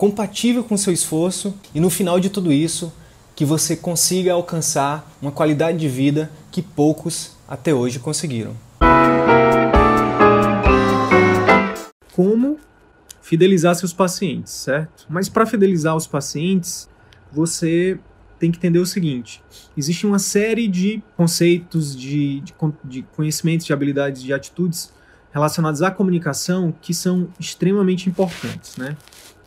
[0.00, 2.90] compatível com o seu esforço e no final de tudo isso,
[3.36, 8.56] que você consiga alcançar uma qualidade de vida que poucos até hoje conseguiram.
[12.14, 12.58] Como
[13.20, 15.04] fidelizar seus pacientes, certo?
[15.06, 16.88] Mas para fidelizar os pacientes,
[17.30, 17.98] você
[18.38, 19.42] tem que entender o seguinte:
[19.76, 24.94] existe uma série de conceitos, de, de, de conhecimentos, de habilidades, de atitudes
[25.30, 28.96] relacionados à comunicação que são extremamente importantes, né?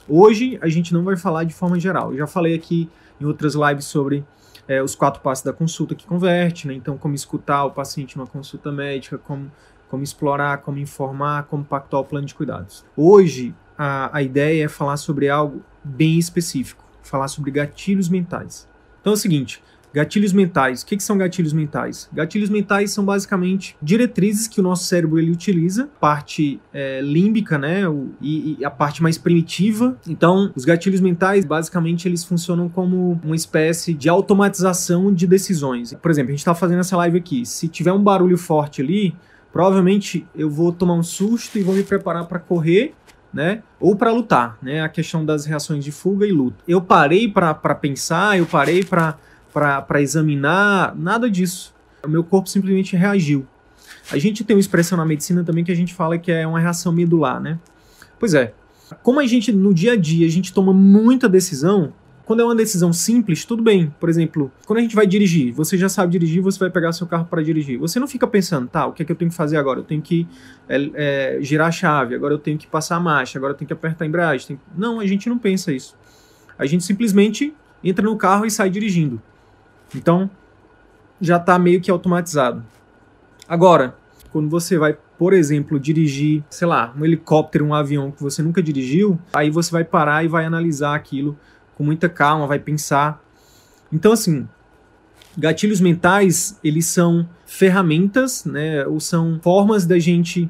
[0.08, 2.12] Hoje a gente não vai falar de forma geral.
[2.12, 2.90] Eu já falei aqui
[3.20, 4.26] em outras lives sobre
[4.68, 6.74] é, os quatro passos da consulta que converte, né?
[6.74, 9.52] Então, como escutar o paciente numa consulta médica, como,
[9.90, 12.86] como explorar, como informar, como pactuar o plano de cuidados.
[12.96, 18.68] Hoje a, a ideia é falar sobre algo bem específico, falar sobre gatilhos mentais.
[19.02, 19.62] Então é o seguinte,
[19.94, 20.82] Gatilhos mentais.
[20.82, 22.10] O que, que, são gatilhos mentais?
[22.12, 27.88] Gatilhos mentais são basicamente diretrizes que o nosso cérebro ele utiliza, parte é, límbica, né,
[27.88, 29.96] o, e, e, a parte mais primitiva.
[30.08, 35.94] Então, os gatilhos mentais, basicamente, eles funcionam como uma espécie de automatização de decisões.
[35.94, 37.46] Por exemplo, a gente está fazendo essa live aqui.
[37.46, 39.16] Se tiver um barulho forte ali,
[39.52, 42.96] provavelmente eu vou tomar um susto e vou me preparar para correr
[43.34, 43.64] né?
[43.80, 44.82] Ou para lutar, né?
[44.82, 46.58] A questão das reações de fuga e luta.
[46.68, 49.18] Eu parei para pensar, eu parei para
[49.54, 51.74] para examinar, nada disso.
[52.04, 53.46] O meu corpo simplesmente reagiu.
[54.12, 56.60] A gente tem uma expressão na medicina também que a gente fala que é uma
[56.60, 57.60] reação medular, né?
[58.20, 58.54] Pois é.
[59.02, 61.94] Como a gente, no dia a dia, a gente toma muita decisão,
[62.26, 63.94] quando é uma decisão simples, tudo bem.
[64.00, 67.06] Por exemplo, quando a gente vai dirigir, você já sabe dirigir, você vai pegar seu
[67.06, 67.78] carro para dirigir.
[67.80, 69.80] Você não fica pensando, tá, o que é que eu tenho que fazer agora?
[69.80, 70.28] Eu tenho que
[70.70, 73.68] é, é, girar a chave, agora eu tenho que passar a marcha, agora eu tenho
[73.68, 74.60] que apertar a embreagem.
[74.78, 75.96] Não, a gente não pensa isso.
[76.58, 77.54] A gente simplesmente
[77.84, 79.22] entra no carro e sai dirigindo.
[79.96, 80.30] Então,
[81.20, 82.64] já está meio que automatizado.
[83.48, 83.96] Agora,
[84.32, 88.64] quando você vai, por exemplo, dirigir, sei lá, um helicóptero, um avião que você nunca
[88.64, 91.38] dirigiu, aí você vai parar e vai analisar aquilo
[91.76, 93.22] com muita calma, vai pensar.
[93.92, 94.48] Então, assim,
[95.38, 100.50] gatilhos mentais, eles são ferramentas, né, ou são formas da gente,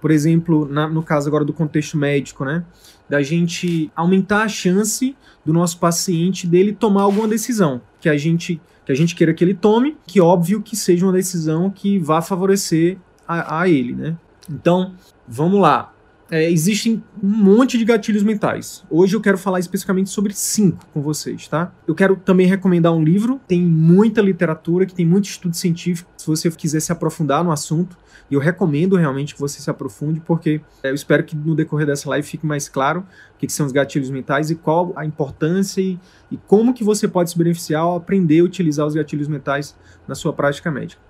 [0.00, 2.64] por exemplo, na, no caso agora do contexto médico, né,
[3.12, 5.14] da gente aumentar a chance
[5.44, 9.44] do nosso paciente dele tomar alguma decisão que a gente que a gente queira que
[9.44, 12.96] ele tome, que óbvio que seja uma decisão que vá favorecer
[13.28, 14.16] a, a ele, né?
[14.50, 14.94] Então,
[15.28, 15.92] vamos lá.
[16.30, 18.84] É, existem um monte de gatilhos mentais.
[18.90, 21.72] Hoje eu quero falar especificamente sobre cinco com vocês, tá?
[21.86, 23.40] Eu quero também recomendar um livro.
[23.46, 26.10] Tem muita literatura, que tem muito estudo científico.
[26.16, 27.96] Se você quiser se aprofundar no assunto,
[28.30, 32.08] eu recomendo realmente que você se aprofunde, porque é, eu espero que no decorrer dessa
[32.08, 33.00] live fique mais claro
[33.34, 35.98] o que, que são os gatilhos mentais e qual a importância e,
[36.30, 39.76] e como que você pode se beneficiar ao aprender a utilizar os gatilhos mentais
[40.08, 41.00] na sua prática médica.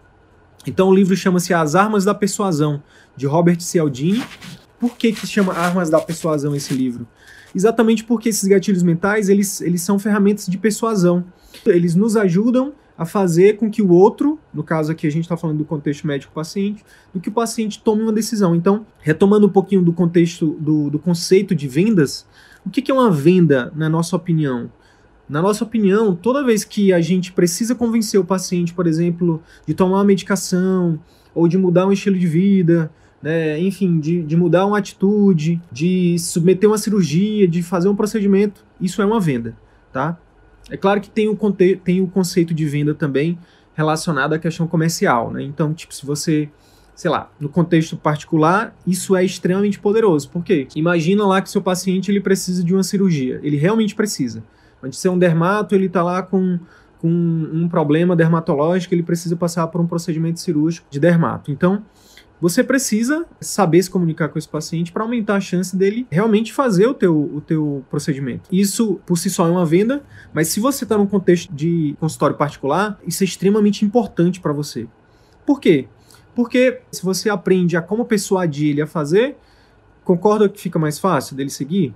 [0.67, 2.83] Então o livro chama-se As Armas da Persuasão,
[3.17, 4.25] de Robert Cialdini.
[4.83, 7.07] Por que, que se chama Armas da Persuasão esse livro?
[7.55, 11.25] Exatamente porque esses gatilhos mentais, eles, eles são ferramentas de persuasão.
[11.65, 15.37] Eles nos ajudam a fazer com que o outro, no caso aqui a gente está
[15.37, 16.85] falando do contexto médico-paciente,
[17.15, 18.57] do que o paciente tome uma decisão.
[18.57, 22.27] Então, retomando um pouquinho do contexto, do, do conceito de vendas,
[22.67, 24.69] o que, que é uma venda, na nossa opinião?
[25.29, 29.75] Na nossa opinião, toda vez que a gente precisa convencer o paciente, por exemplo, de
[29.75, 30.99] tomar uma medicação,
[31.33, 32.91] ou de mudar um estilo de vida,
[33.23, 38.65] né, enfim, de, de mudar uma atitude, de submeter uma cirurgia, de fazer um procedimento,
[38.81, 39.57] isso é uma venda,
[39.93, 40.19] tá?
[40.71, 41.37] É claro que tem o,
[41.85, 43.39] tem o conceito de venda também
[43.75, 45.43] relacionado à questão comercial, né?
[45.43, 46.49] Então, tipo, se você,
[46.95, 50.29] sei lá, no contexto particular, isso é extremamente poderoso.
[50.29, 50.69] Por quê?
[50.75, 53.41] Imagina lá que seu paciente ele precisa de uma cirurgia.
[53.43, 54.43] Ele realmente precisa.
[54.81, 56.59] Pode ser um dermato, ele está lá com,
[56.99, 61.51] com um problema dermatológico, ele precisa passar por um procedimento cirúrgico de dermato.
[61.51, 61.83] Então,
[62.43, 66.89] você precisa saber se comunicar com esse paciente para aumentar a chance dele realmente fazer
[66.89, 68.49] o teu, o teu procedimento.
[68.51, 70.03] Isso por si só é uma venda,
[70.35, 74.89] mas se você está num contexto de consultório particular, isso é extremamente importante para você.
[75.47, 75.87] Por quê?
[76.35, 79.37] Porque se você aprende a como persuadir ele a fazer,
[80.03, 81.95] concorda que fica mais fácil dele seguir?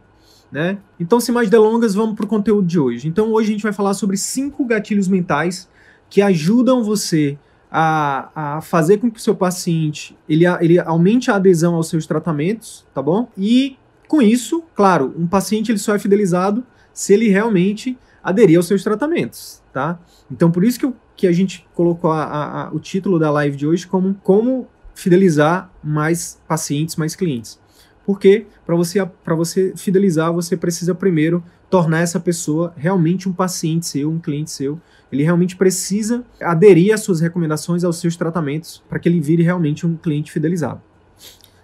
[0.52, 0.78] Né?
[1.00, 3.08] Então, sem mais delongas, vamos para o conteúdo de hoje.
[3.08, 5.68] Então, hoje a gente vai falar sobre cinco gatilhos mentais
[6.08, 7.36] que ajudam você
[7.70, 12.06] a, a fazer com que o seu paciente ele, ele aumente a adesão aos seus
[12.06, 13.28] tratamentos, tá bom?
[13.36, 13.76] E
[14.08, 18.82] com isso, claro, um paciente ele só é fidelizado se ele realmente aderir aos seus
[18.82, 19.98] tratamentos, tá?
[20.30, 23.30] Então, por isso que, eu, que a gente colocou a, a, a, o título da
[23.30, 27.60] live de hoje como como fidelizar mais pacientes, mais clientes.
[28.04, 34.10] Porque para você, você fidelizar, você precisa primeiro tornar essa pessoa realmente um paciente seu,
[34.10, 34.80] um cliente seu.
[35.10, 39.86] Ele realmente precisa aderir às suas recomendações, aos seus tratamentos, para que ele vire realmente
[39.86, 40.80] um cliente fidelizado.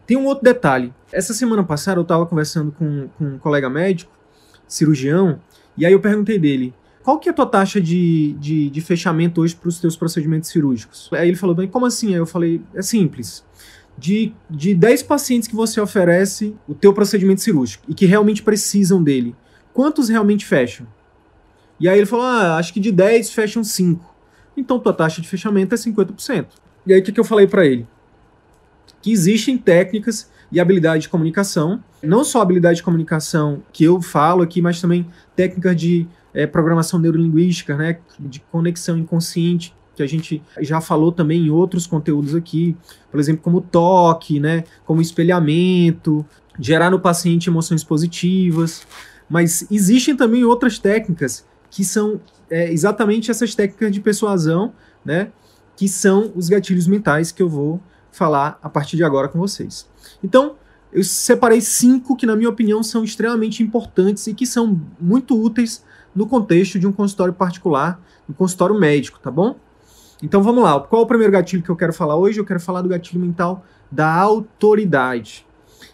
[0.07, 0.93] Tem um outro detalhe.
[1.13, 4.13] Essa semana passada eu estava conversando com, com um colega médico,
[4.67, 5.41] cirurgião,
[5.77, 9.41] e aí eu perguntei dele, qual que é a tua taxa de, de, de fechamento
[9.41, 11.09] hoje para os teus procedimentos cirúrgicos?
[11.13, 12.09] Aí ele falou, bem, como assim?
[12.09, 13.45] Aí eu falei, é simples.
[13.99, 19.03] De, de 10 pacientes que você oferece o teu procedimento cirúrgico e que realmente precisam
[19.03, 19.35] dele,
[19.73, 20.87] quantos realmente fecham?
[21.79, 24.15] E aí ele falou, ah, acho que de 10 fecham 5.
[24.57, 26.47] Então tua taxa de fechamento é 50%.
[26.87, 27.87] E aí o que, que eu falei para ele?
[29.01, 34.43] Que existem técnicas e habilidade de comunicação, não só habilidade de comunicação que eu falo
[34.43, 40.43] aqui, mas também técnicas de é, programação neurolinguística, né, de conexão inconsciente, que a gente
[40.61, 42.77] já falou também em outros conteúdos aqui,
[43.11, 46.25] por exemplo, como toque, né, como espelhamento,
[46.59, 48.87] gerar no paciente emoções positivas.
[49.33, 52.21] Mas existem também outras técnicas que são
[52.51, 55.33] é, exatamente essas técnicas de persuasão, né,
[55.75, 57.81] que são os gatilhos mentais que eu vou
[58.11, 59.89] falar a partir de agora com vocês.
[60.23, 60.57] Então,
[60.93, 65.83] eu separei cinco que, na minha opinião, são extremamente importantes e que são muito úteis
[66.15, 67.99] no contexto de um consultório particular,
[68.29, 69.57] um consultório médico, tá bom?
[70.23, 70.79] Então vamos lá.
[70.79, 72.39] Qual é o primeiro gatilho que eu quero falar hoje?
[72.39, 75.47] Eu quero falar do gatilho mental da autoridade.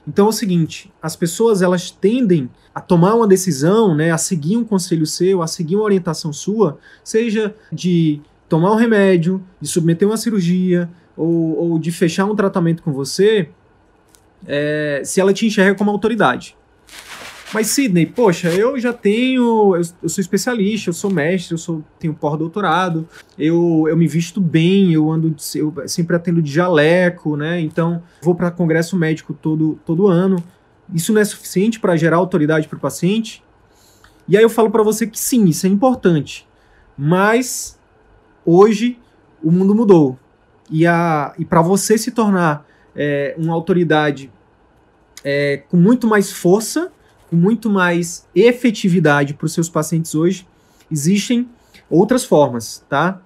[0.07, 4.57] Então é o seguinte, as pessoas elas tendem a tomar uma decisão, né, a seguir
[4.57, 10.07] um conselho seu, a seguir uma orientação sua, seja de tomar um remédio, de submeter
[10.09, 13.49] uma cirurgia ou, ou de fechar um tratamento com você,
[14.47, 16.57] é, se ela te enxerga como autoridade.
[17.53, 19.75] Mas, Sidney, poxa, eu já tenho.
[19.75, 23.09] Eu, eu sou especialista, eu sou mestre, eu sou, tenho pós-doutorado,
[23.39, 25.35] eu, eu me visto bem, eu ando.
[25.55, 27.61] Eu sempre atendo de jaleco, né?
[27.61, 30.43] Então, vou para congresso médico todo, todo ano.
[30.93, 33.43] Isso não é suficiente para gerar autoridade para o paciente?
[34.27, 36.47] E aí eu falo para você que sim, isso é importante.
[36.97, 37.79] Mas
[38.45, 38.99] hoje
[39.43, 40.19] o mundo mudou.
[40.71, 44.31] E, a, e para você se tornar é, uma autoridade
[45.25, 46.93] é, com muito mais força,
[47.29, 50.47] com muito mais efetividade para os seus pacientes hoje,
[50.91, 51.49] existem
[51.91, 53.21] outras formas, tá?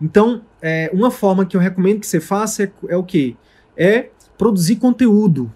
[0.00, 3.36] Então, é, uma forma que eu recomendo que você faça é, é o quê?
[3.76, 5.52] É produzir conteúdo.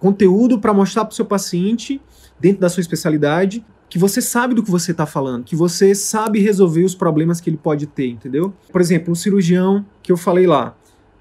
[0.00, 2.00] Conteúdo para mostrar para o seu paciente,
[2.38, 6.40] dentro da sua especialidade, que você sabe do que você está falando, que você sabe
[6.40, 8.52] resolver os problemas que ele pode ter, entendeu?
[8.72, 10.74] Por exemplo, o cirurgião que eu falei lá.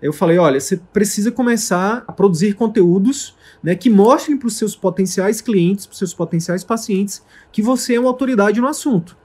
[0.03, 4.75] Eu falei, olha, você precisa começar a produzir conteúdos né, que mostrem para os seus
[4.75, 7.23] potenciais clientes, para os seus potenciais pacientes,
[7.53, 9.15] que você é uma autoridade no assunto.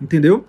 [0.00, 0.44] Entendeu?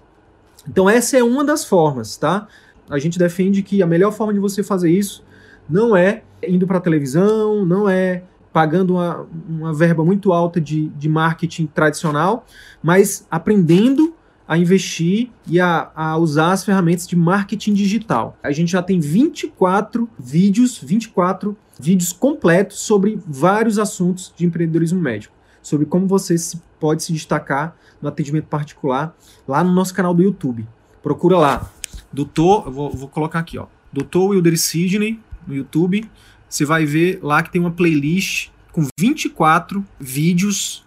[0.69, 2.47] Então essa é uma das formas, tá?
[2.87, 5.23] A gente defende que a melhor forma de você fazer isso
[5.67, 8.21] não é indo para a televisão, não é
[8.53, 12.45] pagando uma, uma verba muito alta de, de marketing tradicional,
[12.83, 14.13] mas aprendendo
[14.47, 18.37] a investir e a, a, usar as ferramentas de marketing digital.
[18.43, 25.33] A gente já tem 24 vídeos, 24 vídeos completos sobre vários assuntos de empreendedorismo médico,
[25.61, 29.15] sobre como você se, pode se destacar no atendimento particular
[29.47, 30.67] lá no nosso canal do YouTube.
[31.01, 31.71] Procura lá.
[32.11, 33.67] Doutor, eu vou, vou colocar aqui, ó.
[33.91, 36.09] Doutor Wilder Sidney no YouTube.
[36.47, 40.85] Você vai ver lá que tem uma playlist com 24 vídeos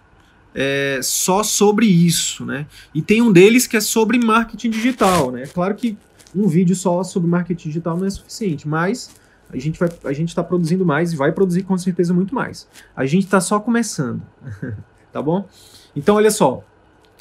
[0.54, 2.66] é, só sobre isso, né?
[2.94, 5.46] E tem um deles que é sobre marketing digital, né?
[5.46, 5.96] Claro que
[6.34, 9.10] um vídeo só sobre marketing digital não é suficiente, mas
[9.50, 12.68] a gente vai, a gente está produzindo mais e vai produzir com certeza muito mais.
[12.96, 14.22] A gente está só começando,
[15.12, 15.48] tá bom?
[15.94, 16.62] Então, olha só.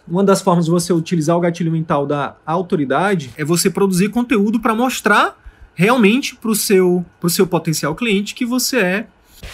[0.05, 4.59] Uma das formas de você utilizar o gatilho mental da autoridade é você produzir conteúdo
[4.59, 5.39] para mostrar
[5.73, 9.07] realmente para o seu, pro seu potencial cliente que você é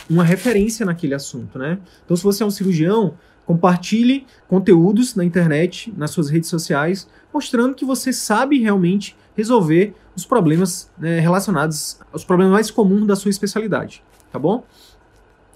[0.09, 1.77] uma referência naquele assunto, né?
[2.03, 3.13] Então, se você é um cirurgião,
[3.49, 10.23] Compartilhe conteúdos na internet, nas suas redes sociais, mostrando que você sabe realmente resolver os
[10.23, 14.63] problemas né, relacionados aos problemas mais comuns da sua especialidade, tá bom?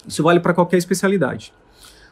[0.08, 1.54] Isso vale para qualquer especialidade.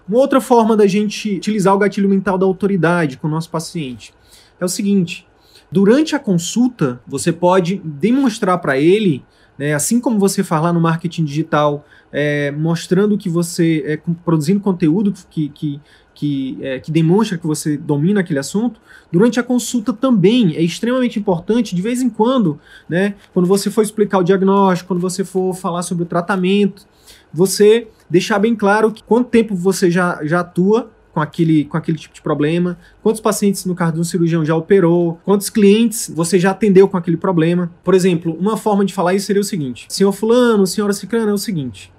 [0.08, 4.14] Uma outra forma da gente utilizar o gatilho mental da autoridade com o nosso paciente
[4.60, 5.28] é o seguinte:
[5.72, 9.26] durante a consulta, você pode demonstrar para ele
[9.62, 9.76] né?
[9.76, 15.50] Assim como você lá no marketing digital, é, mostrando que você é produzindo conteúdo que,
[15.50, 15.80] que,
[16.16, 21.20] que, é, que demonstra que você domina aquele assunto, durante a consulta também é extremamente
[21.20, 25.54] importante, de vez em quando, né, quando você for explicar o diagnóstico, quando você for
[25.54, 26.88] falar sobre o tratamento,
[27.32, 31.98] você deixar bem claro que quanto tempo você já, já atua com aquele, com aquele
[31.98, 36.52] tipo de problema, quantos pacientes no de um cirurgião já operou, quantos clientes você já
[36.52, 37.72] atendeu com aquele problema.
[37.84, 41.34] Por exemplo, uma forma de falar isso seria o seguinte: senhor Fulano, senhora Ciclana, é
[41.34, 41.92] o seguinte.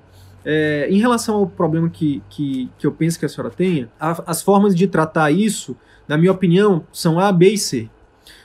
[0.45, 4.31] É, em relação ao problema que, que, que eu penso que a senhora tenha, a,
[4.31, 5.77] as formas de tratar isso,
[6.09, 7.89] na minha opinião, são A, B e C.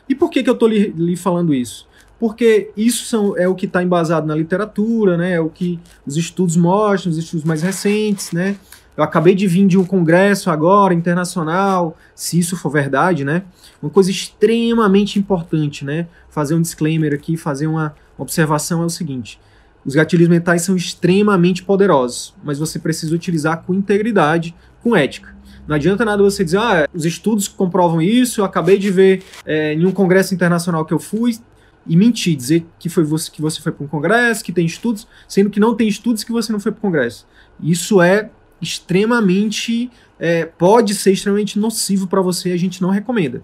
[0.08, 1.88] E por que, que eu estou lhe, lhe falando isso?
[2.20, 5.34] Porque isso são, é o que está embasado na literatura, né?
[5.34, 8.56] É o que os estudos mostram, os estudos mais recentes, né?
[8.98, 13.44] Eu acabei de vir de um congresso agora, internacional, se isso for verdade, né?
[13.80, 16.08] Uma coisa extremamente importante, né?
[16.32, 19.40] Fazer um disclaimer aqui, fazer uma observação é o seguinte:
[19.86, 25.38] os gatilhos mentais são extremamente poderosos, mas você precisa utilizar com integridade, com ética.
[25.68, 29.74] Não adianta nada você dizer, ah, os estudos comprovam isso, eu acabei de ver é,
[29.74, 31.38] em um congresso internacional que eu fui,
[31.86, 35.08] e mentir, dizer que foi você que você foi para um congresso, que tem estudos,
[35.28, 37.26] sendo que não tem estudos que você não foi para o congresso.
[37.62, 38.30] Isso é
[38.62, 43.44] extremamente é, pode ser extremamente nocivo para você, a gente não recomenda.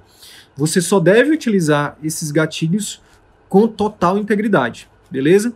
[0.55, 3.01] Você só deve utilizar esses gatilhos
[3.49, 5.53] com total integridade, beleza?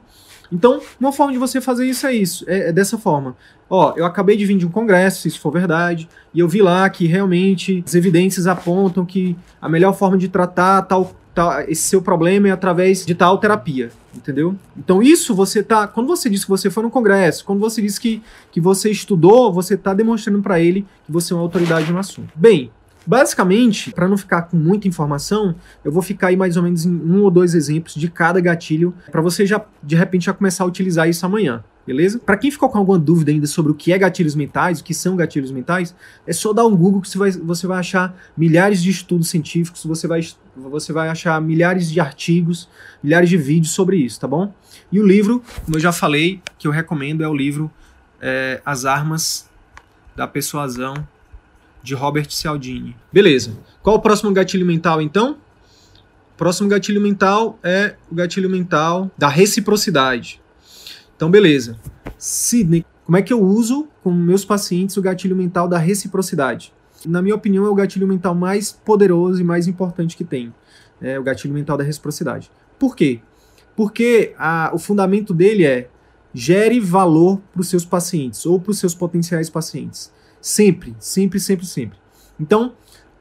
[0.51, 3.35] Então, uma forma de você fazer isso é isso, é, é dessa forma.
[3.69, 6.61] Ó, eu acabei de vir de um congresso, se isso for verdade, e eu vi
[6.61, 11.83] lá que realmente as evidências apontam que a melhor forma de tratar tal, tal esse
[11.83, 14.55] seu problema é através de tal terapia, entendeu?
[14.75, 17.99] Então isso você tá, quando você diz que você foi no congresso, quando você diz
[17.99, 21.99] que, que você estudou, você está demonstrando para ele que você é uma autoridade no
[21.99, 22.33] assunto.
[22.35, 22.71] Bem,
[23.09, 26.91] Basicamente, para não ficar com muita informação, eu vou ficar aí mais ou menos em
[26.91, 30.67] um ou dois exemplos de cada gatilho para você já de repente já começar a
[30.67, 31.63] utilizar isso amanhã.
[31.87, 32.19] Beleza?
[32.19, 34.93] Para quem ficou com alguma dúvida ainda sobre o que é gatilhos mentais, o que
[34.93, 35.95] são gatilhos mentais,
[36.27, 39.85] é só dar um Google que você vai, você vai achar milhares de estudos científicos,
[39.85, 40.19] você vai,
[40.53, 42.67] você vai achar milhares de artigos,
[43.01, 44.53] milhares de vídeos sobre isso, tá bom?
[44.91, 47.71] E o livro, como eu já falei, que eu recomendo é o livro
[48.19, 49.49] é, As Armas
[50.13, 51.07] da Persuasão
[51.81, 52.97] de Robert Cialdini.
[53.13, 53.57] Beleza.
[53.81, 55.37] Qual o próximo gatilho mental, então?
[56.33, 60.41] O próximo gatilho mental é o gatilho mental da reciprocidade.
[61.17, 61.75] Então, beleza.
[62.17, 66.71] Sidney, como é que eu uso com meus pacientes o gatilho mental da reciprocidade?
[67.05, 70.53] Na minha opinião, é o gatilho mental mais poderoso e mais importante que tem.
[71.01, 72.51] É o gatilho mental da reciprocidade.
[72.77, 73.19] Por quê?
[73.75, 75.89] Porque a, o fundamento dele é
[76.33, 80.11] gere valor para os seus pacientes ou para os seus potenciais pacientes.
[80.39, 81.97] Sempre, sempre, sempre, sempre.
[82.39, 82.73] Então,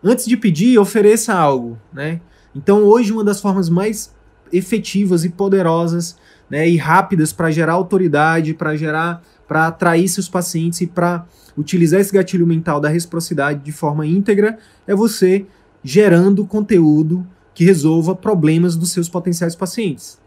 [0.04, 2.20] antes de pedir, ofereça algo, né?
[2.54, 4.14] Então, hoje uma das formas mais
[4.52, 6.16] efetivas e poderosas,
[6.50, 11.26] né, e rápidas para gerar autoridade, para gerar, para atrair seus pacientes e para
[11.56, 15.46] utilizar esse gatilho mental da reciprocidade de forma íntegra, é você
[15.82, 20.20] gerando conteúdo que resolva problemas dos seus potenciais pacientes.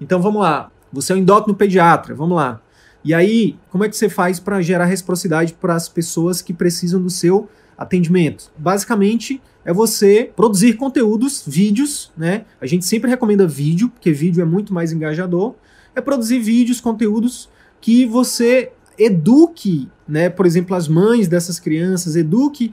[0.00, 0.70] Então, vamos lá.
[0.92, 2.60] Você é um endócrino pediatra, vamos lá.
[3.04, 7.02] E aí, como é que você faz para gerar reciprocidade para as pessoas que precisam
[7.02, 8.50] do seu atendimento?
[8.56, 12.44] Basicamente, é você produzir conteúdos, vídeos, né?
[12.60, 15.54] A gente sempre recomenda vídeo, porque vídeo é muito mais engajador.
[15.96, 17.48] É produzir vídeos, conteúdos
[17.80, 22.72] que você eduque, né, por exemplo, as mães dessas crianças, eduque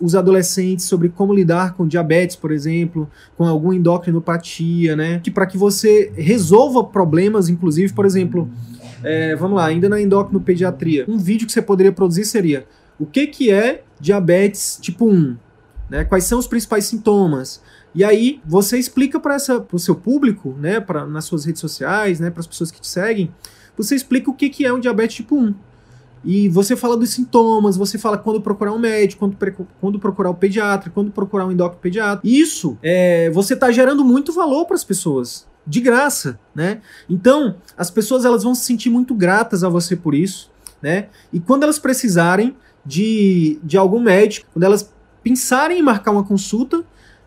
[0.00, 5.46] os adolescentes sobre como lidar com diabetes, por exemplo, com alguma endocrinopatia, né, que para
[5.46, 8.48] que você resolva problemas, inclusive, por exemplo,
[9.02, 12.66] é, vamos lá, ainda na endocrinopediatria, um vídeo que você poderia produzir seria
[12.98, 15.36] o que, que é diabetes tipo 1,
[15.90, 16.04] né?
[16.04, 17.60] Quais são os principais sintomas?
[17.94, 19.36] E aí você explica para
[19.72, 22.88] o seu público, né, para nas suas redes sociais, né, para as pessoas que te
[22.88, 23.32] seguem,
[23.76, 25.54] você explica o que, que é um diabetes tipo 1.
[26.24, 30.32] E você fala dos sintomas, você fala quando procurar um médico, quando, quando procurar o
[30.32, 32.20] um pediatra, quando procurar um endocrinopediatra.
[32.24, 36.80] Isso, é, você está gerando muito valor para as pessoas de graça, né?
[37.08, 41.08] Então, as pessoas elas vão se sentir muito gratas a você por isso, né?
[41.32, 46.84] E quando elas precisarem de, de algum médico, quando elas pensarem em marcar uma consulta,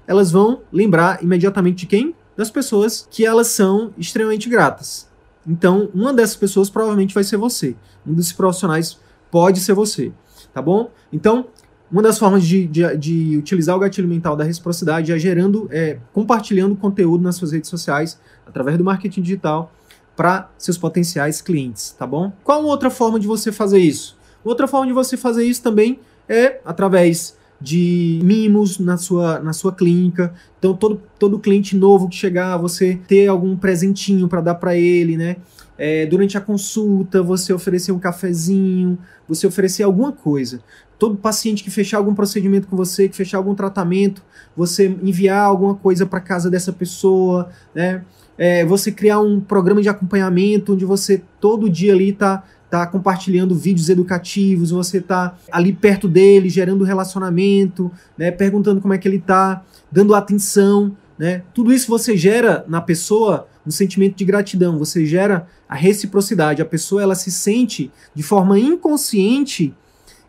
[0.08, 2.16] elas vão lembrar imediatamente de quem?
[2.36, 5.08] Das pessoas que elas são extremamente gratas.
[5.46, 7.76] Então, uma dessas pessoas provavelmente vai ser você.
[8.06, 8.98] Um desses profissionais
[9.30, 10.12] pode ser você,
[10.54, 10.92] tá bom?
[11.12, 11.48] Então,
[11.92, 16.00] uma das formas de, de, de, utilizar o gatilho mental da reciprocidade é gerando, é,
[16.12, 19.72] compartilhando conteúdo nas suas redes sociais, através do marketing digital,
[20.16, 22.34] para seus potenciais clientes, tá bom?
[22.44, 24.18] Qual outra forma de você fazer isso?
[24.44, 29.74] Outra forma de você fazer isso também é através de mimos na sua, na sua
[29.74, 30.34] clínica.
[30.60, 35.18] Então, todo, todo cliente novo que chegar, você ter algum presentinho para dar para ele,
[35.18, 35.38] né?
[35.80, 38.98] É, durante a consulta, você oferecer um cafezinho,
[39.28, 40.60] você oferecer alguma coisa
[41.00, 44.22] todo paciente que fechar algum procedimento com você, que fechar algum tratamento,
[44.56, 48.04] você enviar alguma coisa para casa dessa pessoa, né?
[48.40, 53.56] É, você criar um programa de acompanhamento onde você todo dia ali tá, tá compartilhando
[53.56, 59.20] vídeos educativos, você tá ali perto dele, gerando relacionamento, né, perguntando como é que ele
[59.20, 61.44] tá, dando atenção, né?
[61.54, 66.62] Tudo isso você gera na pessoa um sentimento de gratidão, você gera a reciprocidade.
[66.62, 69.74] A pessoa ela se sente de forma inconsciente,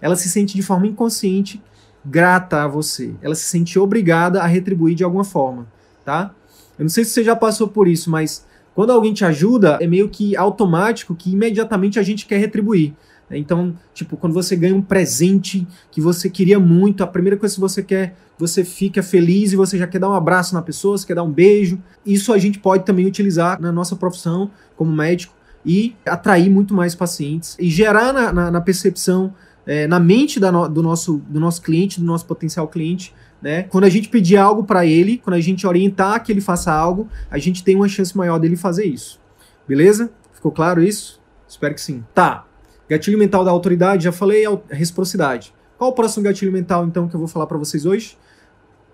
[0.00, 1.62] ela se sente de forma inconsciente
[2.04, 3.14] grata a você.
[3.20, 5.66] Ela se sente obrigada a retribuir de alguma forma,
[6.04, 6.34] tá?
[6.78, 8.46] Eu não sei se você já passou por isso, mas
[8.78, 12.94] quando alguém te ajuda, é meio que automático que imediatamente a gente quer retribuir.
[13.28, 17.60] Então, tipo, quando você ganha um presente que você queria muito, a primeira coisa que
[17.60, 21.04] você quer, você fica feliz e você já quer dar um abraço na pessoa, você
[21.04, 21.82] quer dar um beijo.
[22.06, 25.34] Isso a gente pode também utilizar na nossa profissão como médico
[25.66, 29.34] e atrair muito mais pacientes e gerar na, na, na percepção,
[29.66, 33.64] é, na mente no, do, nosso, do nosso cliente, do nosso potencial cliente, né?
[33.64, 37.08] Quando a gente pedir algo para ele, quando a gente orientar que ele faça algo,
[37.30, 39.20] a gente tem uma chance maior dele fazer isso.
[39.66, 40.10] Beleza?
[40.32, 41.20] Ficou claro isso?
[41.48, 42.04] Espero que sim.
[42.14, 42.44] Tá.
[42.88, 45.52] Gatilho mental da autoridade, já falei, a reciprocidade.
[45.76, 48.16] Qual o próximo gatilho mental, então, que eu vou falar para vocês hoje?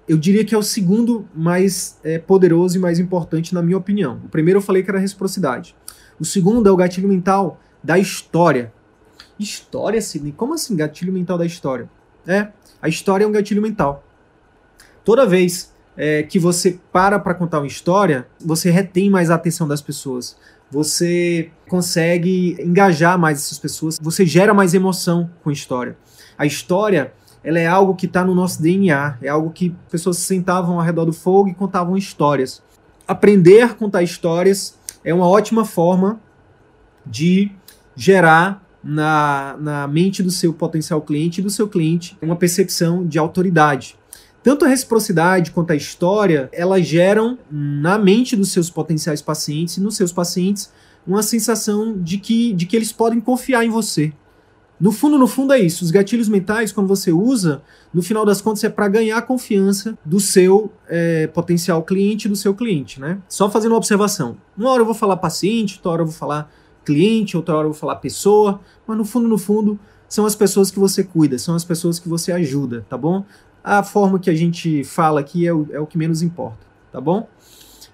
[0.07, 4.21] Eu diria que é o segundo mais é, poderoso e mais importante, na minha opinião.
[4.25, 5.75] O primeiro eu falei que era a reciprocidade.
[6.21, 8.73] O segundo é o gatilho mental da história.
[9.39, 10.33] História, Sidney?
[10.33, 11.89] Como assim gatilho mental da história?
[12.27, 12.49] É,
[12.83, 14.05] a história é um gatilho mental.
[15.05, 19.69] Toda vez é, que você para para contar uma história, você retém mais a atenção
[19.69, 20.37] das pessoas
[20.75, 25.97] você consegue engajar mais essas pessoas, você gera mais emoção com a história.
[26.37, 27.13] A história,
[27.45, 30.85] ela é algo que está no nosso DNA, é algo que pessoas se sentavam ao
[30.85, 32.61] redor do fogo e contavam histórias.
[33.07, 36.21] Aprender a contar histórias é uma ótima forma
[37.07, 37.53] de
[37.95, 43.19] gerar na, na mente do seu potencial cliente e do seu cliente uma percepção de
[43.19, 43.97] autoridade.
[44.45, 49.81] Tanto a reciprocidade quanto a história, elas geram na mente dos seus potenciais pacientes e
[49.81, 50.71] nos seus pacientes
[51.07, 54.13] uma sensação de que, de que eles podem confiar em você.
[54.79, 55.83] No fundo, no fundo é isso.
[55.83, 59.97] Os gatilhos mentais, quando você usa, no final das contas é para ganhar a confiança
[60.05, 63.19] do seu é, potencial cliente, do seu cliente, né?
[63.27, 64.37] Só fazendo uma observação.
[64.59, 66.53] Uma hora eu vou falar paciente, outra hora eu vou falar
[66.85, 69.81] cliente, outra hora eu vou falar pessoa, mas no fundo, no fundo,
[70.15, 73.25] são as pessoas que você cuida, são as pessoas que você ajuda, tá bom?
[73.65, 76.59] A forma que a gente fala aqui é o, é o que menos importa,
[76.93, 77.27] tá bom?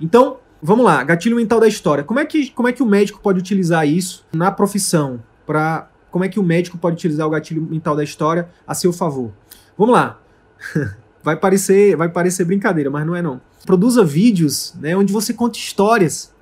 [0.00, 2.02] Então, vamos lá, gatilho mental da história.
[2.02, 5.22] Como é que, como é que o médico pode utilizar isso na profissão?
[5.46, 8.92] Pra, como é que o médico pode utilizar o gatilho mental da história a seu
[8.92, 9.30] favor?
[9.78, 10.20] Vamos lá.
[11.22, 13.40] vai parecer, vai parecer brincadeira, mas não é não.
[13.64, 16.32] Produza vídeos, né, onde você conta histórias.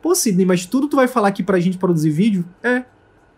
[0.00, 2.44] Pô, Sidney, mas tudo tu vai falar aqui pra gente produzir vídeo?
[2.62, 2.84] É,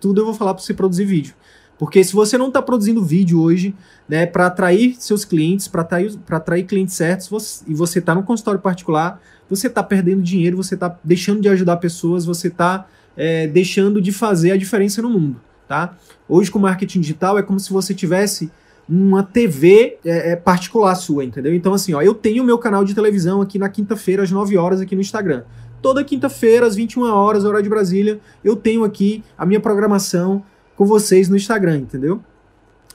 [0.00, 1.34] tudo eu vou falar pra você produzir vídeo.
[1.78, 3.74] Porque se você não está produzindo vídeo hoje,
[4.08, 8.22] né, para atrair seus clientes, para atrair, atrair clientes certos, você, e você está no
[8.22, 13.46] consultório particular, você está perdendo dinheiro, você está deixando de ajudar pessoas, você está é,
[13.46, 15.96] deixando de fazer a diferença no mundo, tá?
[16.28, 18.50] Hoje com marketing digital é como se você tivesse
[18.88, 21.54] uma TV é, é, particular sua, entendeu?
[21.54, 24.80] Então assim, ó, eu tenho meu canal de televisão aqui na quinta-feira às 9 horas
[24.80, 25.42] aqui no Instagram.
[25.82, 30.42] Toda quinta-feira às 21 horas, hora de Brasília, eu tenho aqui a minha programação
[30.76, 32.20] com vocês no Instagram, entendeu?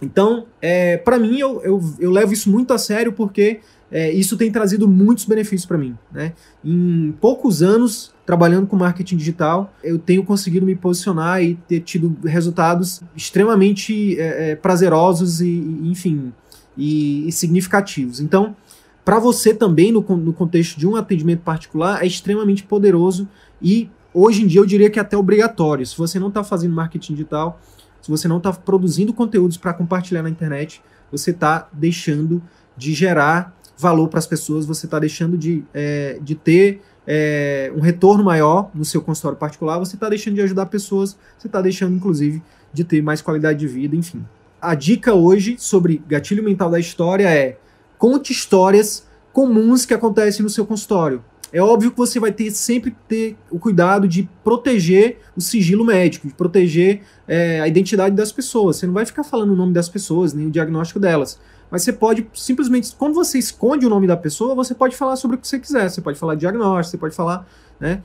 [0.01, 3.59] Então, é, para mim, eu, eu, eu, levo isso muito a sério porque
[3.91, 5.97] é, isso tem trazido muitos benefícios para mim.
[6.11, 6.33] Né?
[6.63, 12.15] Em poucos anos trabalhando com marketing digital, eu tenho conseguido me posicionar e ter tido
[12.23, 16.31] resultados extremamente é, é prazerosos e, enfim,
[16.77, 18.19] e, e significativos.
[18.21, 18.55] Então,
[19.03, 23.27] para você também, no, no contexto de um atendimento particular, é extremamente poderoso
[23.59, 25.85] e hoje em dia eu diria que é até obrigatório.
[25.85, 27.59] Se você não está fazendo marketing digital,
[28.01, 32.41] se você não está produzindo conteúdos para compartilhar na internet, você está deixando
[32.77, 37.79] de gerar valor para as pessoas, você está deixando de, é, de ter é, um
[37.79, 41.95] retorno maior no seu consultório particular, você está deixando de ajudar pessoas, você está deixando,
[41.95, 42.41] inclusive,
[42.73, 44.25] de ter mais qualidade de vida, enfim.
[44.61, 47.57] A dica hoje sobre gatilho mental da história é
[47.97, 51.23] conte histórias comuns que acontecem no seu consultório.
[51.51, 56.27] É óbvio que você vai ter sempre ter o cuidado de proteger o sigilo médico,
[56.27, 58.77] de proteger é, a identidade das pessoas.
[58.77, 61.39] Você não vai ficar falando o nome das pessoas, nem o diagnóstico delas.
[61.71, 65.37] Mas você pode simplesmente, quando você esconde o nome da pessoa, você pode falar sobre
[65.37, 65.89] o que você quiser.
[65.89, 67.47] Você pode falar diagnóstico, você pode falar.
[67.79, 68.03] Né?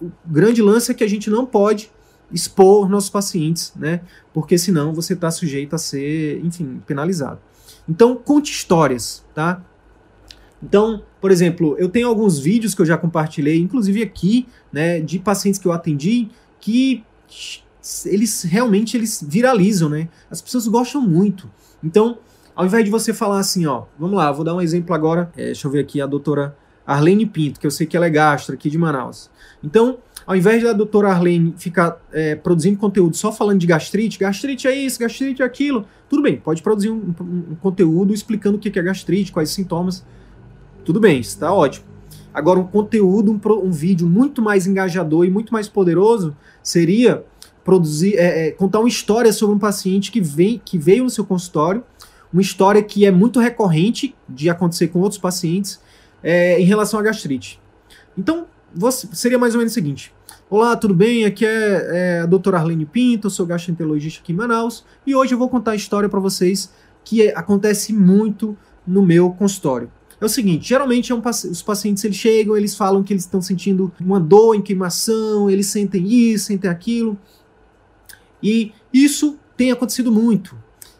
[0.00, 1.90] O grande lance é que a gente não pode
[2.32, 4.00] expor nossos pacientes, né?
[4.32, 7.38] Porque senão você está sujeito a ser, enfim, penalizado.
[7.86, 9.62] Então, conte histórias, tá?
[10.62, 15.20] Então, por exemplo, eu tenho alguns vídeos que eu já compartilhei, inclusive aqui, né, de
[15.20, 16.28] pacientes que eu atendi,
[16.60, 17.04] que
[18.04, 20.08] eles realmente eles viralizam, né?
[20.28, 21.48] As pessoas gostam muito.
[21.82, 22.18] Então,
[22.56, 25.30] ao invés de você falar assim, ó, vamos lá, vou dar um exemplo agora.
[25.36, 28.10] É, deixa eu ver aqui a doutora Arlene Pinto, que eu sei que ela é
[28.10, 29.30] gastro aqui de Manaus.
[29.62, 34.66] Então, ao invés da doutora Arlene ficar é, produzindo conteúdo só falando de gastrite, gastrite
[34.66, 38.60] é isso, gastrite é aquilo, tudo bem, pode produzir um, um, um conteúdo explicando o
[38.60, 40.04] que é gastrite, quais sintomas,
[40.84, 41.86] tudo bem, está ótimo.
[42.32, 47.24] Agora, um conteúdo, um, um, vídeo muito mais engajador e muito mais poderoso seria
[47.62, 51.24] produzir, é, é, contar uma história sobre um paciente que, vem, que veio no seu
[51.24, 51.84] consultório,
[52.32, 55.78] uma história que é muito recorrente de acontecer com outros pacientes
[56.22, 57.60] é, em relação à gastrite.
[58.16, 60.12] Então, você, seria mais ou menos o seguinte:
[60.48, 61.24] Olá, tudo bem?
[61.24, 65.38] Aqui é, é a doutora Arlene Pinto, sou gastroenterologista aqui em Manaus e hoje eu
[65.38, 66.72] vou contar a história para vocês
[67.04, 69.90] que acontece muito no meu consultório.
[70.22, 73.42] É o seguinte, geralmente é um, os pacientes eles chegam, eles falam que eles estão
[73.42, 77.18] sentindo uma dor em queimação, eles sentem isso, sentem aquilo.
[78.40, 80.56] E isso tem acontecido muito.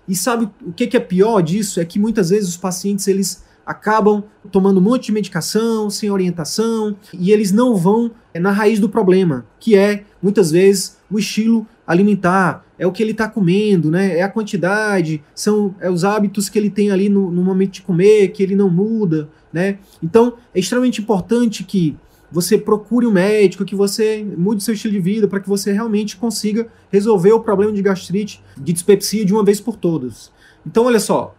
[0.08, 1.78] E sabe o que é pior disso?
[1.78, 6.96] É que muitas vezes os pacientes eles acabam tomando um monte de medicação, sem orientação,
[7.14, 11.64] e eles não vão é, na raiz do problema, que é, muitas vezes, o estilo
[11.92, 14.18] alimentar, é o que ele está comendo, né?
[14.18, 17.82] é a quantidade, são é os hábitos que ele tem ali no, no momento de
[17.82, 19.28] comer, que ele não muda.
[19.52, 19.78] Né?
[20.02, 21.96] Então, é extremamente importante que
[22.30, 26.16] você procure um médico, que você mude seu estilo de vida para que você realmente
[26.16, 30.32] consiga resolver o problema de gastrite, de dispepsia de uma vez por todas.
[30.66, 31.34] Então, olha só,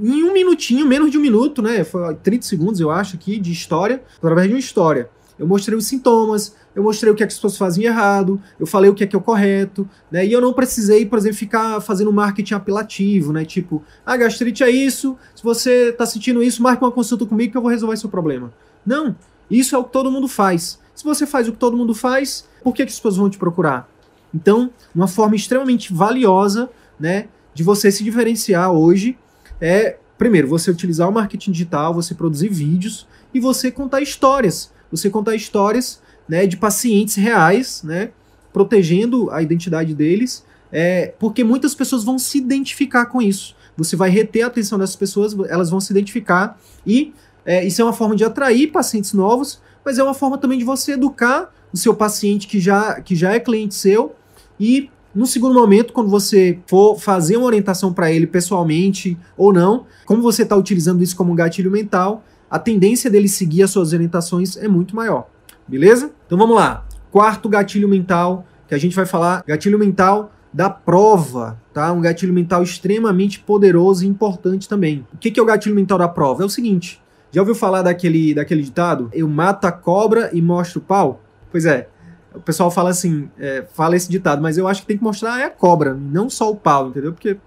[0.00, 1.84] em um minutinho, menos de um minuto, né?
[1.84, 5.10] Foi 30 segundos, eu acho, aqui, de história, através de uma história.
[5.42, 8.66] Eu mostrei os sintomas, eu mostrei o que, é que as pessoas fazem errado, eu
[8.66, 10.24] falei o que é que é o correto, né?
[10.24, 13.44] E eu não precisei, por exemplo, ficar fazendo marketing apelativo, né?
[13.44, 17.58] Tipo, ah, gastrite é isso, se você tá sentindo isso, marque uma consulta comigo que
[17.58, 18.52] eu vou resolver seu problema.
[18.86, 19.16] Não,
[19.50, 20.78] isso é o que todo mundo faz.
[20.94, 23.38] Se você faz o que todo mundo faz, por que, que as pessoas vão te
[23.38, 23.88] procurar?
[24.32, 29.18] Então, uma forma extremamente valiosa, né, de você se diferenciar hoje
[29.60, 34.72] é, primeiro, você utilizar o marketing digital, você produzir vídeos e você contar histórias.
[34.92, 38.10] Você contar histórias né, de pacientes reais, né,
[38.52, 43.56] protegendo a identidade deles, é, porque muitas pessoas vão se identificar com isso.
[43.76, 47.12] Você vai reter a atenção dessas pessoas, elas vão se identificar e
[47.44, 50.64] é, isso é uma forma de atrair pacientes novos, mas é uma forma também de
[50.64, 54.14] você educar o seu paciente que já, que já é cliente seu
[54.60, 59.84] e no segundo momento, quando você for fazer uma orientação para ele pessoalmente ou não,
[60.06, 64.58] como você está utilizando isso como gatilho mental, a tendência dele seguir as suas orientações
[64.58, 65.26] é muito maior.
[65.66, 66.12] Beleza?
[66.26, 66.86] Então vamos lá.
[67.10, 71.90] Quarto gatilho mental que a gente vai falar, gatilho mental da prova, tá?
[71.92, 75.06] Um gatilho mental extremamente poderoso e importante também.
[75.14, 76.42] O que é o gatilho mental da prova?
[76.42, 79.08] É o seguinte: já ouviu falar daquele, daquele ditado?
[79.14, 81.22] Eu mato a cobra e mostro o pau?
[81.50, 81.88] Pois é,
[82.34, 85.40] o pessoal fala assim, é, fala esse ditado, mas eu acho que tem que mostrar
[85.40, 87.14] é a cobra, não só o pau, entendeu?
[87.14, 87.38] Porque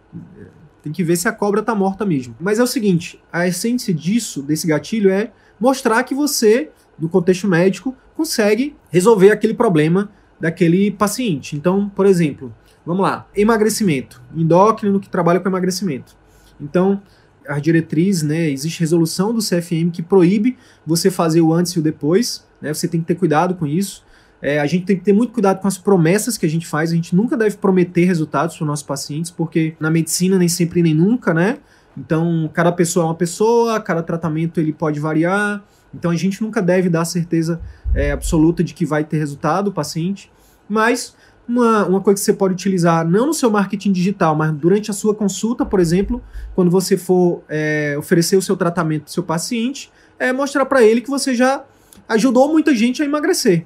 [0.85, 2.35] tem que ver se a cobra tá morta mesmo.
[2.39, 6.69] Mas é o seguinte, a essência disso, desse gatilho, é mostrar que você,
[6.99, 11.55] no contexto médico, consegue resolver aquele problema daquele paciente.
[11.55, 12.53] Então, por exemplo,
[12.85, 16.15] vamos lá, emagrecimento, endócrino que trabalha com emagrecimento.
[16.61, 17.01] Então,
[17.47, 21.81] a diretriz, né, existe resolução do CFM que proíbe você fazer o antes e o
[21.81, 24.04] depois, né, você tem que ter cuidado com isso.
[24.45, 26.91] É, a gente tem que ter muito cuidado com as promessas que a gente faz.
[26.91, 30.83] A gente nunca deve prometer resultados para os nossos pacientes, porque na medicina nem sempre
[30.83, 31.57] nem nunca, né?
[31.97, 35.63] Então, cada pessoa é uma pessoa, cada tratamento ele pode variar.
[35.91, 37.59] Então, a gente nunca deve dar certeza
[37.95, 40.31] é, absoluta de que vai ter resultado o paciente.
[40.69, 41.15] Mas,
[41.47, 44.93] uma, uma coisa que você pode utilizar, não no seu marketing digital, mas durante a
[44.93, 46.21] sua consulta, por exemplo,
[46.53, 50.83] quando você for é, oferecer o seu tratamento para o seu paciente, é mostrar para
[50.83, 51.63] ele que você já
[52.07, 53.65] ajudou muita gente a emagrecer.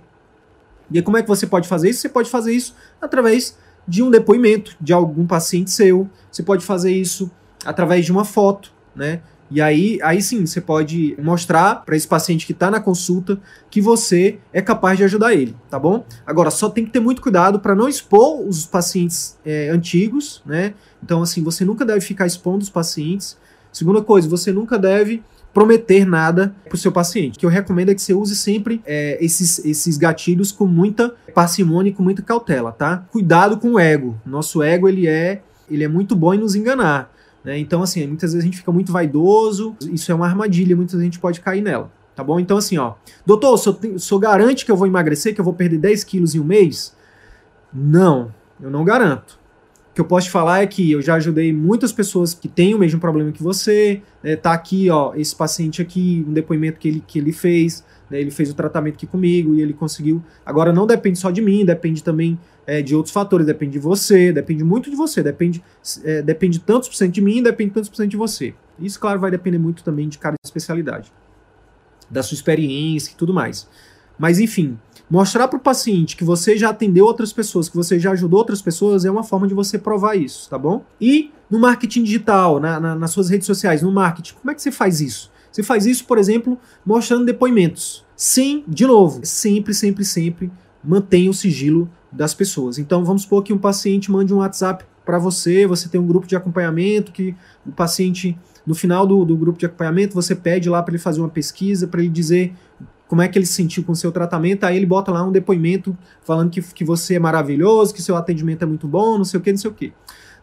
[0.91, 2.01] E como é que você pode fazer isso?
[2.01, 6.09] Você pode fazer isso através de um depoimento de algum paciente seu.
[6.31, 7.31] Você pode fazer isso
[7.65, 9.21] através de uma foto, né?
[9.51, 13.81] E aí, aí sim, você pode mostrar para esse paciente que está na consulta que
[13.81, 16.05] você é capaz de ajudar ele, tá bom?
[16.23, 20.75] Agora, só tem que ter muito cuidado para não expor os pacientes é, antigos, né?
[21.01, 23.37] Então, assim, você nunca deve ficar expondo os pacientes.
[23.71, 27.37] Segunda coisa, você nunca deve prometer nada para o seu paciente.
[27.37, 31.13] O que eu recomendo é que você use sempre é, esses, esses gatilhos com muita
[31.33, 33.05] parcimônia e com muita cautela, tá?
[33.11, 34.19] Cuidado com o ego.
[34.25, 37.11] Nosso ego ele é, ele é muito bom em nos enganar.
[37.43, 37.57] Né?
[37.57, 41.03] Então, assim, muitas vezes a gente fica muito vaidoso, isso é uma armadilha, muitas vezes
[41.03, 41.91] a gente pode cair nela.
[42.15, 42.39] Tá bom?
[42.39, 45.77] Então, assim, ó, doutor, o senhor garante que eu vou emagrecer, que eu vou perder
[45.77, 46.93] 10 quilos em um mês?
[47.73, 49.38] Não, eu não garanto
[49.99, 52.79] que eu posso te falar é que eu já ajudei muitas pessoas que têm o
[52.79, 54.01] mesmo problema que você.
[54.23, 57.83] Né, tá aqui, ó, esse paciente aqui, um depoimento que ele, que ele fez.
[58.09, 60.23] Né, ele fez o tratamento aqui comigo e ele conseguiu.
[60.45, 64.31] Agora não depende só de mim, depende também é, de outros fatores, depende de você,
[64.31, 65.61] depende muito de você, depende,
[66.05, 68.53] é, depende tantos por cento de mim, depende tantos por cento de você.
[68.79, 71.11] Isso, claro, vai depender muito também de cada especialidade.
[72.09, 73.67] da sua experiência e tudo mais.
[74.17, 74.77] Mas enfim,
[75.09, 78.61] mostrar para o paciente que você já atendeu outras pessoas, que você já ajudou outras
[78.61, 80.85] pessoas, é uma forma de você provar isso, tá bom?
[81.01, 84.61] E no marketing digital, na, na, nas suas redes sociais, no marketing, como é que
[84.61, 85.31] você faz isso?
[85.51, 88.05] Você faz isso, por exemplo, mostrando depoimentos.
[88.15, 90.51] Sim, de novo, sempre, sempre, sempre
[90.83, 92.77] mantenha o sigilo das pessoas.
[92.77, 96.27] Então vamos supor que um paciente mande um WhatsApp para você, você tem um grupo
[96.27, 100.83] de acompanhamento que o paciente, no final do, do grupo de acompanhamento, você pede lá
[100.83, 102.53] para ele fazer uma pesquisa, para ele dizer
[103.09, 105.31] como é que ele se sentiu com o seu tratamento, aí ele bota lá um
[105.31, 109.37] depoimento falando que, que você é maravilhoso, que seu atendimento é muito bom, não sei
[109.37, 109.91] o que, não sei o que.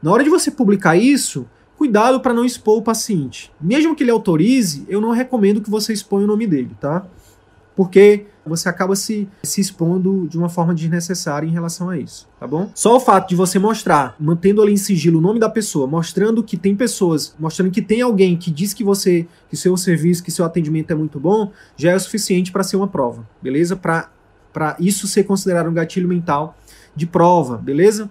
[0.03, 1.47] Na hora de você publicar isso,
[1.79, 3.51] cuidado para não expor o paciente.
[3.59, 7.07] Mesmo que ele autorize, eu não recomendo que você exponha o nome dele, tá?
[7.77, 12.47] porque você acaba se, se expondo de uma forma desnecessária em relação a isso, tá
[12.47, 12.71] bom?
[12.75, 16.43] Só o fato de você mostrar, mantendo ali em sigilo o nome da pessoa, mostrando
[16.43, 20.31] que tem pessoas, mostrando que tem alguém que diz que você, que seu serviço, que
[20.31, 23.77] seu atendimento é muito bom, já é o suficiente para ser uma prova, beleza?
[23.77, 26.57] Para isso ser considerado um gatilho mental
[26.95, 28.11] de prova, beleza?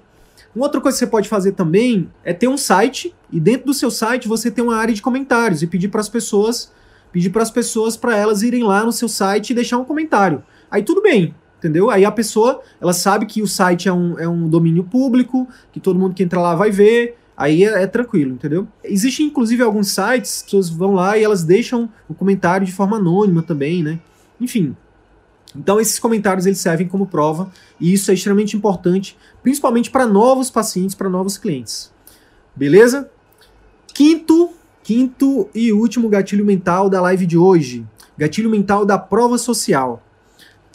[0.56, 3.74] Uma outra coisa que você pode fazer também é ter um site e dentro do
[3.74, 6.72] seu site você ter uma área de comentários e pedir para as pessoas
[7.16, 10.44] pedir para as pessoas para elas irem lá no seu site e deixar um comentário.
[10.70, 11.90] Aí tudo bem, entendeu?
[11.90, 15.80] Aí a pessoa, ela sabe que o site é um, é um domínio público, que
[15.80, 18.68] todo mundo que entra lá vai ver, aí é, é tranquilo, entendeu?
[18.84, 22.98] Existem inclusive alguns sites que pessoas vão lá e elas deixam o comentário de forma
[22.98, 23.98] anônima também, né?
[24.42, 24.76] Enfim.
[25.56, 27.50] Então esses comentários eles servem como prova
[27.80, 31.94] e isso é extremamente importante, principalmente para novos pacientes, para novos clientes.
[32.54, 33.10] Beleza?
[33.94, 34.50] Quinto
[34.86, 37.84] Quinto e último gatilho mental da live de hoje.
[38.16, 40.04] Gatilho mental da prova social.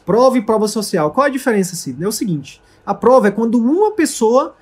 [0.05, 1.13] Prova e prova social.
[1.13, 2.05] Qual a diferença, Sidney?
[2.05, 4.57] É o seguinte: a prova é quando uma pessoa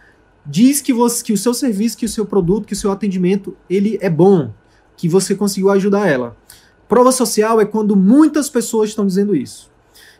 [0.45, 3.57] diz que, você, que o seu serviço, que o seu produto, que o seu atendimento,
[3.71, 4.51] ele é bom,
[4.95, 6.37] que você conseguiu ajudar ela.
[6.87, 9.71] Prova social é quando muitas pessoas estão dizendo isso.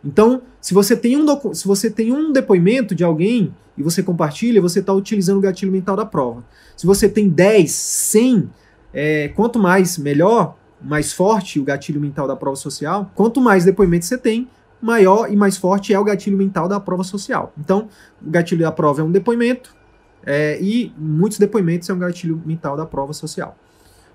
[0.03, 4.63] Então, se você tem um, se você tem um depoimento de alguém e você compartilha,
[4.63, 6.43] você está utilizando o gatilho mental da prova.
[6.75, 8.51] Se você tem 10, 100,
[8.93, 14.09] é, quanto mais melhor, mais forte o gatilho mental da prova social, quanto mais depoimentos
[14.09, 14.49] você tem,
[14.81, 17.53] maior e mais forte é o gatilho mental da prova social.
[17.59, 17.89] Então,
[18.25, 19.77] o gatilho da prova é um depoimento,
[20.25, 23.57] é, e muitos depoimentos é um gatilho mental da prova social.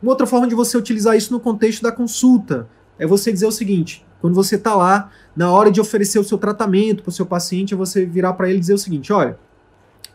[0.01, 2.67] Uma outra forma de você utilizar isso no contexto da consulta
[2.99, 6.37] é você dizer o seguinte: quando você está lá, na hora de oferecer o seu
[6.37, 9.37] tratamento para o seu paciente, é você virar para ele e dizer o seguinte: olha,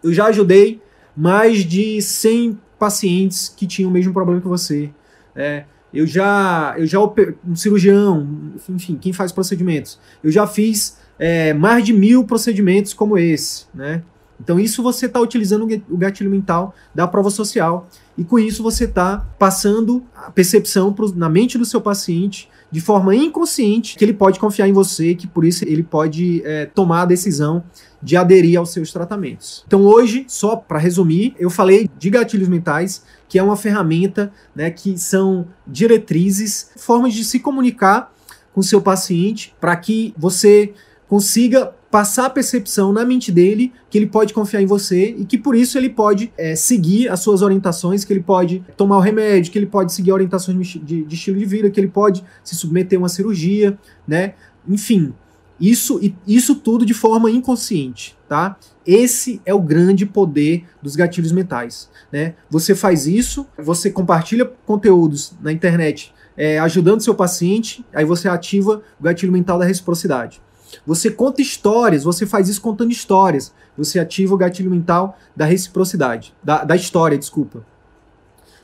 [0.03, 0.81] eu já ajudei
[1.17, 4.91] mais de 100 pacientes que tinham o mesmo problema que você.
[5.35, 9.99] É, eu já, eu já um cirurgião, enfim, quem faz procedimentos.
[10.23, 14.03] Eu já fiz é, mais de mil procedimentos como esse, né?
[14.41, 18.85] Então isso você está utilizando o gatilho mental da prova social e com isso você
[18.85, 24.13] está passando a percepção pro, na mente do seu paciente de forma inconsciente que ele
[24.13, 27.65] pode confiar em você, que por isso ele pode é, tomar a decisão
[28.03, 29.65] de aderir aos seus tratamentos.
[29.67, 34.71] Então hoje, só para resumir, eu falei de gatilhos mentais, que é uma ferramenta, né,
[34.71, 38.13] que são diretrizes, formas de se comunicar
[38.53, 40.73] com seu paciente para que você
[41.09, 45.39] consiga passar a percepção na mente dele que ele pode confiar em você e que
[45.39, 49.51] por isso ele pode é, seguir as suas orientações, que ele pode tomar o remédio,
[49.51, 52.99] que ele pode seguir orientações de, de estilo de vida, que ele pode se submeter
[52.99, 54.35] a uma cirurgia, né?
[54.69, 55.15] Enfim,
[55.59, 58.57] isso, isso tudo de forma inconsciente, tá?
[58.87, 62.35] Esse é o grande poder dos gatilhos mentais, né?
[62.51, 68.81] Você faz isso, você compartilha conteúdos na internet é, ajudando seu paciente, aí você ativa
[69.01, 70.41] o gatilho mental da reciprocidade.
[70.87, 73.53] Você conta histórias, você faz isso contando histórias.
[73.77, 77.65] Você ativa o gatilho mental da reciprocidade, da, da história, desculpa.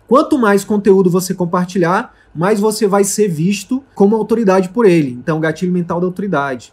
[0.06, 5.10] Quanto mais conteúdo você compartilhar, mais você vai ser visto como autoridade por ele.
[5.10, 6.72] Então, gatilho mental da autoridade.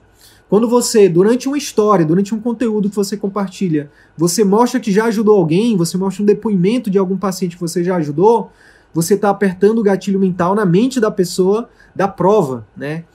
[0.50, 5.06] Quando você, durante uma história, durante um conteúdo que você compartilha, você mostra que já
[5.06, 8.52] ajudou alguém, você mostra um depoimento de algum paciente que você já ajudou,
[8.94, 13.06] você está apertando o gatilho mental na mente da pessoa da prova, né?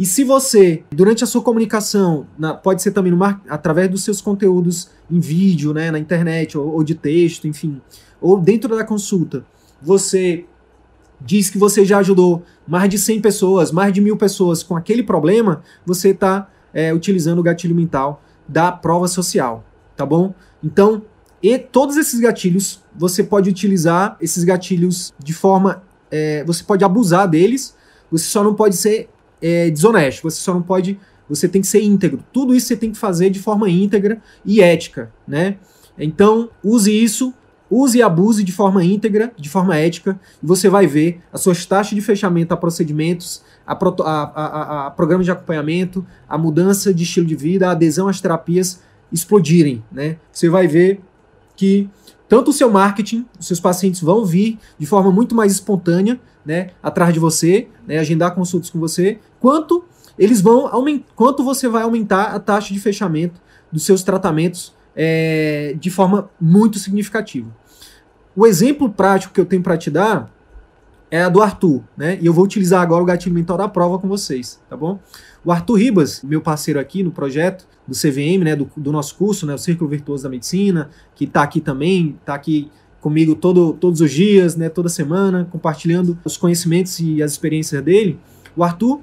[0.00, 3.12] E se você, durante a sua comunicação, na, pode ser também
[3.46, 7.82] através dos seus conteúdos em vídeo, né, na internet, ou, ou de texto, enfim,
[8.18, 9.44] ou dentro da consulta,
[9.82, 10.46] você
[11.20, 15.02] diz que você já ajudou mais de 100 pessoas, mais de mil pessoas com aquele
[15.02, 19.62] problema, você está é, utilizando o gatilho mental da prova social,
[19.94, 20.32] tá bom?
[20.64, 21.02] Então,
[21.42, 25.82] e todos esses gatilhos, você pode utilizar esses gatilhos de forma.
[26.10, 27.76] É, você pode abusar deles,
[28.10, 30.98] você só não pode ser é, desonesto, você só não pode.
[31.28, 32.24] Você tem que ser íntegro.
[32.32, 35.56] Tudo isso você tem que fazer de forma íntegra e ética, né?
[35.96, 37.32] Então, use isso
[37.70, 41.64] use e abuse de forma íntegra, de forma ética, e você vai ver as suas
[41.64, 47.04] taxas de fechamento a procedimentos, a, a, a, a programas de acompanhamento, a mudança de
[47.04, 49.84] estilo de vida, a adesão às terapias explodirem.
[49.92, 50.16] Né?
[50.32, 51.00] Você vai ver
[51.54, 51.88] que
[52.28, 56.70] tanto o seu marketing, os seus pacientes vão vir de forma muito mais espontânea, né,
[56.82, 59.84] atrás de você, né, agendar consultas com você, quanto
[60.18, 60.70] eles vão
[61.16, 63.40] quanto você vai aumentar a taxa de fechamento
[63.72, 67.48] dos seus tratamentos é, de forma muito significativa.
[68.36, 70.30] O exemplo prático que eu tenho para te dar
[71.10, 72.18] é a do Arthur, né?
[72.20, 75.00] E eu vou utilizar agora o gatilho mental da prova com vocês, tá bom?
[75.44, 79.44] O Arthur Ribas, meu parceiro aqui no projeto do CVM, né, do, do nosso curso,
[79.46, 84.00] né, o Círculo Virtuoso da Medicina, que está aqui também, está aqui comigo todo, todos
[84.00, 88.20] os dias, né, toda semana, compartilhando os conhecimentos e as experiências dele.
[88.54, 89.00] O Arthur,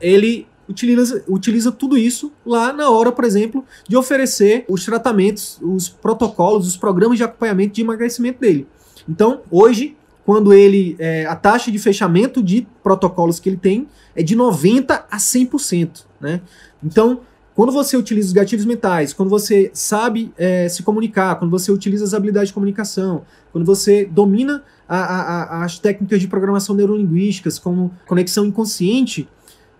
[0.00, 5.88] ele utiliza, utiliza tudo isso lá na hora, por exemplo, de oferecer os tratamentos, os
[5.88, 8.66] protocolos, os programas de acompanhamento de emagrecimento dele.
[9.08, 10.96] Então, hoje, quando ele.
[10.98, 16.04] É, a taxa de fechamento de protocolos que ele tem é de 90% a 100%.
[16.20, 16.40] Né?
[16.82, 17.20] Então,
[17.54, 22.04] quando você utiliza os gatilhos mentais, quando você sabe é, se comunicar, quando você utiliza
[22.04, 27.58] as habilidades de comunicação, quando você domina a, a, a, as técnicas de programação neurolinguísticas,
[27.58, 29.28] como conexão inconsciente,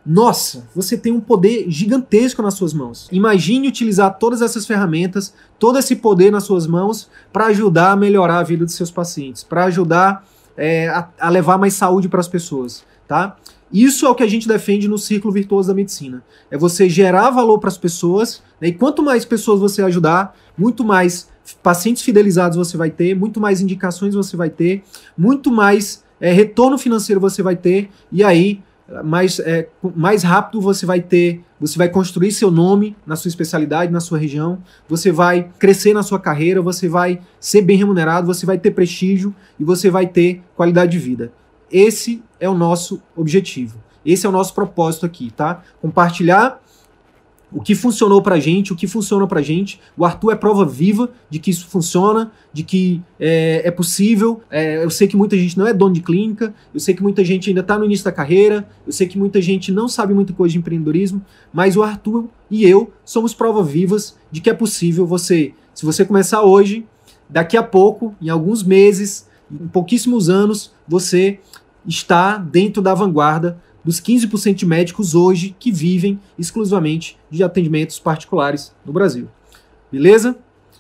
[0.07, 3.09] nossa, você tem um poder gigantesco nas suas mãos.
[3.11, 8.41] Imagine utilizar todas essas ferramentas, todo esse poder nas suas mãos para ajudar a melhorar
[8.41, 12.29] a vida dos seus pacientes, para ajudar é, a, a, levar mais saúde para as
[12.29, 13.37] pessoas, tá?
[13.73, 16.23] Isso é o que a gente defende no círculo virtuoso da medicina.
[16.51, 18.69] É você gerar valor para as pessoas, né?
[18.69, 21.29] e quanto mais pessoas você ajudar, muito mais
[21.63, 24.85] pacientes fidelizados você vai ter, muito mais indicações você vai ter,
[25.17, 28.63] muito mais é, retorno financeiro você vai ter, e aí
[29.03, 33.91] mais, é, mais rápido você vai ter, você vai construir seu nome na sua especialidade,
[33.91, 38.45] na sua região, você vai crescer na sua carreira, você vai ser bem remunerado, você
[38.45, 41.33] vai ter prestígio e você vai ter qualidade de vida.
[41.73, 43.83] Esse é o nosso objetivo.
[44.05, 45.63] Esse é o nosso propósito aqui, tá?
[45.81, 46.61] Compartilhar
[47.55, 49.81] o que funcionou pra gente, o que funciona pra gente.
[49.97, 54.43] O Arthur é prova viva de que isso funciona, de que é, é possível.
[54.51, 57.25] É, eu sei que muita gente não é dono de clínica, eu sei que muita
[57.25, 60.33] gente ainda está no início da carreira, eu sei que muita gente não sabe muita
[60.33, 65.07] coisa de empreendedorismo, mas o Arthur e eu somos provas vivas de que é possível
[65.07, 66.85] você, se você começar hoje,
[67.31, 71.39] daqui a pouco, em alguns meses, em pouquíssimos anos, você
[71.87, 78.75] está dentro da vanguarda dos 15% de médicos hoje que vivem exclusivamente de atendimentos particulares
[78.85, 79.29] no Brasil.
[79.93, 80.37] Beleza?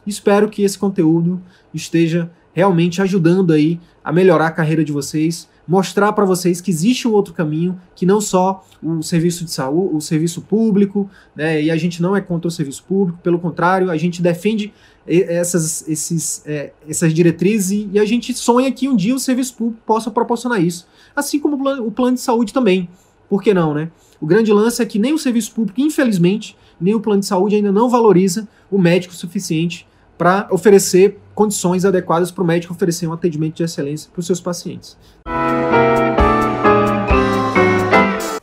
[0.07, 1.40] Espero que esse conteúdo
[1.73, 7.09] esteja realmente ajudando aí a melhorar a carreira de vocês, mostrar para vocês que existe
[7.09, 11.62] um outro caminho, que não só o serviço de saúde, o serviço público, né?
[11.62, 14.73] E a gente não é contra o serviço público, pelo contrário, a gente defende
[15.07, 19.83] essas, esses, é, essas diretrizes e, a gente sonha que um dia o serviço público
[19.87, 20.87] possa proporcionar isso.
[21.14, 22.88] Assim como o plano de saúde também.
[23.29, 23.90] Por que não, né?
[24.21, 27.57] O grande lance é que nem o serviço público, infelizmente, nem o plano de saúde
[27.57, 29.87] ainda não valoriza o médico suficiente
[30.17, 34.40] para oferecer condições adequadas para o médico oferecer um atendimento de excelência para os seus
[34.40, 34.97] pacientes.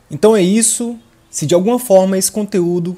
[0.10, 0.98] Então é isso.
[1.30, 2.98] Se de alguma forma esse conteúdo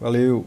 [0.00, 0.46] Valeu!